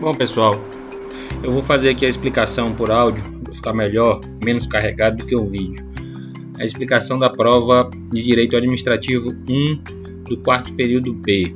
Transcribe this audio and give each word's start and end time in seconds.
Bom 0.00 0.14
pessoal, 0.14 0.54
eu 1.42 1.50
vou 1.50 1.60
fazer 1.60 1.90
aqui 1.90 2.06
a 2.06 2.08
explicação 2.08 2.72
por 2.72 2.88
áudio 2.88 3.24
para 3.42 3.52
ficar 3.52 3.72
melhor, 3.72 4.20
menos 4.44 4.64
carregado 4.64 5.16
do 5.16 5.26
que 5.26 5.34
o 5.34 5.44
vídeo. 5.44 5.84
A 6.56 6.64
explicação 6.64 7.18
da 7.18 7.28
prova 7.28 7.90
de 8.12 8.22
Direito 8.22 8.56
Administrativo 8.56 9.30
1 9.30 10.22
do 10.22 10.36
quarto 10.36 10.72
período 10.74 11.12
B. 11.14 11.52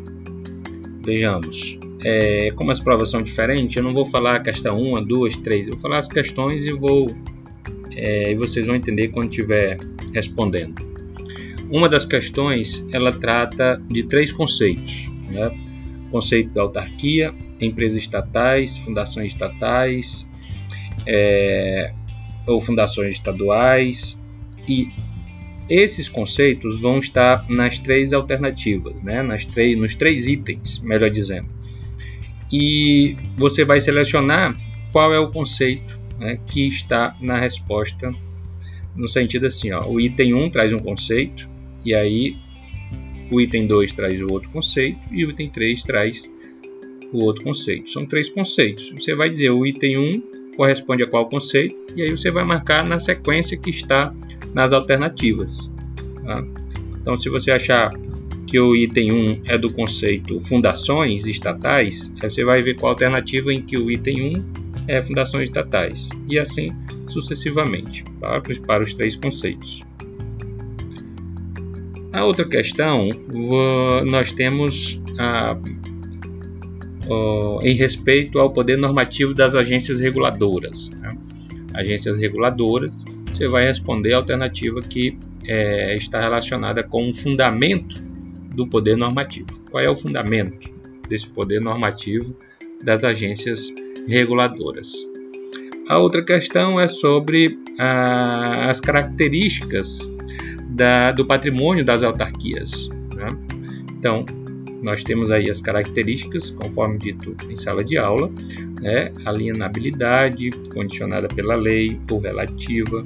Vejamos, 1.05 1.79
é, 2.03 2.51
como 2.57 2.73
as 2.73 2.81
provas 2.81 3.11
são 3.11 3.23
diferentes, 3.23 3.77
eu 3.77 3.83
não 3.85 3.95
vou 3.95 4.05
falar 4.05 4.35
a 4.35 4.41
questão 4.41 4.77
1, 4.77 5.05
2, 5.05 5.37
3, 5.37 5.67
eu 5.69 5.73
vou 5.75 5.81
falar 5.81 5.99
as 5.99 6.09
questões 6.09 6.65
e 6.65 6.73
vou 6.73 7.07
é, 7.93 8.33
e 8.33 8.35
vocês 8.35 8.67
vão 8.67 8.75
entender 8.75 9.13
quando 9.13 9.29
estiver 9.29 9.79
respondendo. 10.13 10.83
Uma 11.71 11.89
das 11.89 12.05
questões 12.05 12.85
ela 12.93 13.13
trata 13.13 13.81
de 13.89 14.03
três 14.03 14.33
conceitos, 14.33 15.09
né? 15.31 15.72
Conceito 16.13 16.53
da 16.53 16.63
autarquia, 16.63 17.35
empresas 17.61 18.03
estatais, 18.03 18.77
fundações 18.77 19.33
estatais 19.33 20.29
é, 21.07 21.93
ou 22.47 22.61
fundações 22.61 23.17
estaduais 23.17 24.19
e 24.69 24.89
esses 25.69 26.09
conceitos 26.09 26.79
vão 26.79 26.99
estar 26.99 27.49
nas 27.49 27.79
três 27.79 28.13
alternativas, 28.13 29.03
né? 29.03 29.23
nas 29.23 29.47
três, 29.47 29.79
nos 29.79 29.95
três 29.95 30.27
itens, 30.27 30.79
melhor 30.81 31.11
dizendo. 31.11 31.49
E 32.53 33.17
você 33.37 33.65
vai 33.65 33.81
selecionar 33.81 34.55
qual 34.93 35.15
é 35.15 35.19
o 35.19 35.31
conceito 35.31 35.99
né, 36.19 36.39
que 36.47 36.69
está 36.69 37.17
na 37.21 37.39
resposta, 37.39 38.13
no 38.95 39.09
sentido 39.09 39.47
assim: 39.47 39.73
ó, 39.73 39.89
o 39.89 39.99
item 39.99 40.35
1 40.35 40.51
traz 40.51 40.73
um 40.73 40.79
conceito, 40.79 41.49
e 41.83 41.95
aí 41.95 42.37
o 43.31 43.41
item 43.41 43.67
2 43.67 43.93
traz 43.93 44.21
o 44.21 44.27
outro 44.31 44.49
conceito, 44.51 44.99
e 45.13 45.25
o 45.25 45.31
item 45.31 45.51
3 45.51 45.83
traz 45.83 46.33
o 47.13 47.25
outro 47.25 47.45
conceito. 47.45 47.91
São 47.91 48.07
três 48.07 48.29
conceitos. 48.31 48.91
Você 48.91 49.15
vai 49.15 49.31
dizer 49.31 49.51
o 49.51 49.67
item 49.67 49.99
1 49.99 50.57
corresponde 50.57 51.03
a 51.03 51.07
qual 51.07 51.29
conceito, 51.29 51.75
e 51.97 52.03
aí 52.03 52.11
você 52.11 52.31
vai 52.31 52.45
marcar 52.45 52.87
na 52.87 52.99
sequência 52.99 53.57
que 53.57 53.71
está 53.71 54.15
nas 54.55 54.73
alternativas. 54.73 55.71
Tá? 56.25 56.43
Então, 57.01 57.17
se 57.17 57.29
você 57.29 57.51
achar 57.51 57.91
que 58.47 58.61
o 58.61 58.77
item 58.77 59.13
1 59.13 59.43
é 59.47 59.59
do 59.59 59.73
conceito 59.73 60.39
fundações 60.41 61.27
estatais, 61.27 62.13
aí 62.23 62.31
você 62.31 62.45
vai 62.45 62.63
ver 62.63 62.77
qual 62.77 62.93
alternativa 62.93 63.53
em 63.53 63.63
que 63.63 63.79
o 63.79 63.91
item 63.91 64.37
1 64.37 64.63
é 64.89 65.01
fundações 65.01 65.49
estatais, 65.49 66.09
e 66.29 66.39
assim 66.39 66.71
sucessivamente, 67.09 68.05
para, 68.21 68.43
para 68.67 68.85
os 68.85 68.95
três 68.95 69.17
conceitos. 69.17 69.83
A 72.13 72.25
outra 72.25 72.47
questão, 72.47 73.09
nós 74.05 74.33
temos 74.33 75.01
a 75.19 75.57
em 77.63 77.75
respeito 77.75 78.39
ao 78.39 78.53
poder 78.53 78.79
normativo 78.79 79.35
das 79.35 79.55
agências 79.55 79.99
reguladoras. 79.99 80.91
Né? 80.91 81.19
Agências 81.75 82.19
reguladoras, 82.19 83.05
você 83.29 83.49
vai 83.49 83.65
responder 83.65 84.13
a 84.13 84.19
alternativa 84.19 84.81
que 84.81 85.19
é, 85.47 85.97
está 85.97 86.21
relacionada 86.21 86.83
com 86.83 87.09
o 87.09 87.13
fundamento 87.13 88.01
do 88.55 88.69
poder 88.69 88.97
normativo. 88.97 89.49
Qual 89.71 89.83
é 89.83 89.91
o 89.91 89.97
fundamento 89.97 90.59
desse 91.09 91.29
poder 91.29 91.61
normativo 91.61 92.37
das 92.85 93.03
agências 93.05 93.69
reguladoras? 94.07 94.93
A 95.89 95.99
outra 95.99 96.23
questão 96.25 96.79
é 96.79 96.87
sobre 96.87 97.59
ah, 97.79 98.71
as 98.71 98.81
características 98.81 99.99
da, 100.75 101.13
do 101.13 101.25
patrimônio 101.25 101.85
das 101.85 102.03
autarquias. 102.03 102.89
Né? 103.15 103.29
Então, 103.99 104.25
nós 104.83 105.03
temos 105.05 105.31
aí 105.31 105.49
as 105.49 105.61
características, 105.61 106.51
conforme 106.51 106.99
dito 106.99 107.37
em 107.49 107.57
sala 107.57 107.85
de 107.85 107.97
aula, 107.97 108.31
né? 108.81 109.13
alienabilidade, 109.25 110.51
condicionada 110.75 111.29
pela 111.29 111.55
lei 111.55 111.99
ou 112.11 112.19
relativa, 112.19 113.05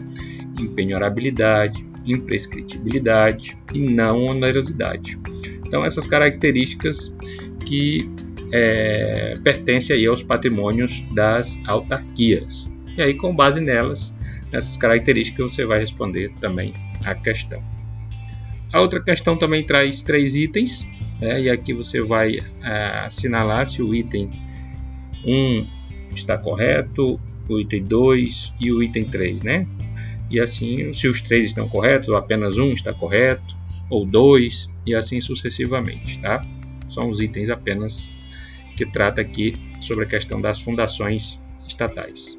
impenhorabilidade, 0.59 1.85
imprescritibilidade 2.07 3.57
e 3.75 3.81
não 3.81 4.27
onerosidade. 4.27 5.19
Então, 5.67 5.85
essas 5.85 6.07
características 6.07 7.13
que 7.67 8.11
é, 8.53 9.35
pertencem 9.43 9.97
aí 9.97 10.07
aos 10.07 10.23
patrimônios 10.23 11.03
das 11.13 11.59
autarquias. 11.67 12.67
E 12.97 13.03
aí, 13.03 13.15
com 13.15 13.35
base 13.35 13.61
nelas, 13.61 14.15
nessas 14.53 14.77
características, 14.77 15.53
você 15.53 15.65
vai 15.65 15.81
responder 15.81 16.33
também 16.41 16.75
a 17.05 17.15
questão. 17.15 17.63
A 18.73 18.81
outra 18.81 19.03
questão 19.03 19.37
também 19.39 19.65
traz 19.65 20.03
três 20.03 20.35
itens, 20.35 20.87
né? 21.21 21.43
e 21.43 21.51
aqui 21.51 21.73
você 21.73 22.03
vai 22.03 22.39
é, 22.63 23.07
assinalar 23.07 23.67
se 23.67 23.83
o 23.83 23.95
item 23.95 24.29
1 25.25 25.67
está 26.13 26.37
correto, 26.37 27.21
o 27.49 27.61
item 27.61 27.85
2 27.85 28.55
e 28.61 28.73
o 28.73 28.83
item 28.83 29.05
3, 29.05 29.43
né? 29.43 29.67
E 30.29 30.41
assim, 30.41 30.93
se 30.93 31.07
os 31.07 31.21
três 31.21 31.49
estão 31.49 31.69
corretos, 31.69 32.09
ou 32.09 32.17
apenas 32.17 32.59
um 32.59 32.73
está 32.73 32.93
correto, 32.93 33.57
ou 33.89 34.05
dois, 34.05 34.69
e 34.85 34.95
assim 34.95 35.21
sucessivamente, 35.21 36.21
tá? 36.21 36.45
São 36.91 37.09
os 37.11 37.21
itens 37.21 37.51
apenas 37.51 38.09
que 38.77 38.85
trata 38.85 39.21
aqui 39.21 39.55
sobre 39.81 40.05
a 40.05 40.09
questão 40.09 40.41
das 40.41 40.61
fundações 40.61 41.43
estatais. 41.67 42.39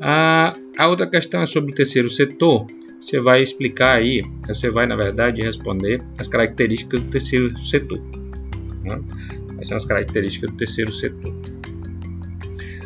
A, 0.00 0.54
a 0.78 0.88
outra 0.88 1.06
questão 1.06 1.42
é 1.42 1.46
sobre 1.46 1.72
o 1.72 1.74
terceiro 1.74 2.08
setor, 2.08 2.66
você 3.00 3.20
vai 3.20 3.42
explicar 3.42 3.96
aí, 3.96 4.22
você 4.46 4.70
vai 4.70 4.86
na 4.86 4.96
verdade 4.96 5.42
responder 5.42 6.02
as 6.18 6.26
características 6.28 7.00
do 7.00 7.10
terceiro 7.10 7.58
setor. 7.58 8.00
Né? 8.82 9.00
Quais 9.54 9.68
são 9.68 9.76
as 9.76 9.84
características 9.84 10.50
do 10.50 10.56
terceiro 10.56 10.92
setor? 10.92 11.34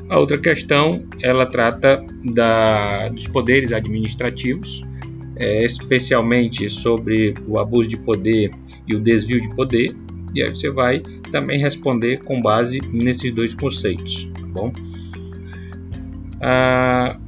A 0.09 0.19
outra 0.19 0.39
questão, 0.39 1.07
ela 1.23 1.47
trata 1.47 2.01
da, 2.25 3.09
dos 3.09 3.27
poderes 3.27 3.73
administrativos, 3.73 4.85
é, 5.37 5.65
especialmente 5.65 6.69
sobre 6.69 7.35
o 7.49 7.59
abuso 7.59 7.89
de 7.89 7.97
poder 7.97 8.51
e 8.87 8.95
o 8.95 9.03
desvio 9.03 9.41
de 9.41 9.55
poder, 9.55 9.95
e 10.35 10.43
aí 10.43 10.51
você 10.51 10.71
vai 10.71 11.01
também 11.31 11.59
responder 11.59 12.19
com 12.25 12.41
base 12.41 12.81
nesses 12.93 13.33
dois 13.33 13.55
conceitos, 13.55 14.29
tá 14.35 14.47
bom? 14.49 14.73
A 16.47 17.19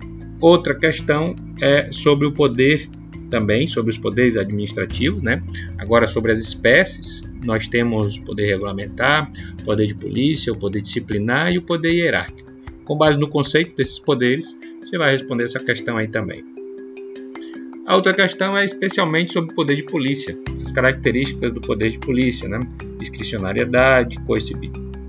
outra 0.43 0.75
questão 0.75 1.35
é 1.63 1.91
sobre 1.91 2.27
o 2.27 2.33
poder 2.33 2.87
também, 3.31 3.67
sobre 3.67 3.91
os 3.91 3.97
poderes 3.97 4.37
administrativos, 4.37 5.23
né? 5.23 5.43
Agora 5.79 6.07
sobre 6.07 6.33
as 6.33 6.39
espécies, 6.39 7.23
nós 7.43 7.67
temos 7.67 8.19
o 8.19 8.25
poder 8.27 8.45
regulamentar, 8.47 9.31
o 9.63 9.65
poder 9.65 9.87
de 9.87 9.95
polícia, 9.95 10.53
o 10.53 10.59
poder 10.59 10.83
disciplinar 10.83 11.51
e 11.51 11.57
o 11.57 11.63
poder 11.63 11.95
hierárquico. 11.95 12.53
Com 12.85 12.99
base 12.99 13.19
no 13.19 13.31
conceito 13.31 13.75
desses 13.75 13.99
poderes, 13.99 14.59
você 14.81 14.99
vai 14.99 15.13
responder 15.13 15.45
essa 15.45 15.61
questão 15.61 15.97
aí 15.97 16.09
também. 16.09 16.45
A 17.87 17.97
outra 17.97 18.13
questão 18.13 18.55
é 18.55 18.67
especialmente 18.67 19.33
sobre 19.33 19.51
o 19.51 19.55
poder 19.55 19.77
de 19.77 19.85
polícia, 19.85 20.37
as 20.61 20.71
características 20.73 21.55
do 21.55 21.61
poder 21.63 21.89
de 21.89 21.99
polícia, 21.99 22.47
né? 22.47 22.59
discricionariedade, 22.99 24.19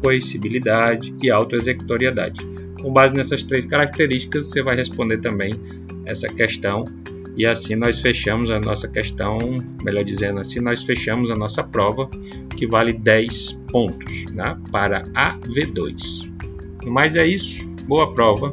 coercibilidade 0.01 1.13
e 1.21 1.29
autoexecutoriedade. 1.29 2.66
Com 2.81 2.91
base 2.91 3.15
nessas 3.15 3.43
três 3.43 3.65
características, 3.65 4.49
você 4.49 4.61
vai 4.61 4.75
responder 4.75 5.17
também 5.17 5.53
essa 6.05 6.27
questão. 6.27 6.85
E 7.35 7.45
assim 7.45 7.75
nós 7.75 7.99
fechamos 7.99 8.49
a 8.49 8.59
nossa 8.59 8.87
questão, 8.87 9.37
melhor 9.83 10.03
dizendo 10.03 10.39
assim, 10.39 10.59
nós 10.59 10.83
fechamos 10.83 11.29
a 11.29 11.35
nossa 11.35 11.63
prova 11.63 12.09
que 12.55 12.65
vale 12.65 12.93
10 12.93 13.53
pontos 13.71 14.25
né, 14.31 14.59
para 14.71 15.05
a 15.13 15.37
V2. 15.39 16.31
Mas 16.85 17.15
é 17.15 17.27
isso, 17.27 17.63
boa 17.87 18.13
prova 18.13 18.51